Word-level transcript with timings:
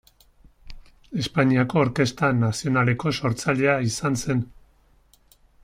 Espainiako 1.23 1.79
Orkestra 1.83 2.31
Nazionaleko 2.39 3.13
sortzailea 3.21 3.77
izan 3.91 4.19
zen. 4.25 4.43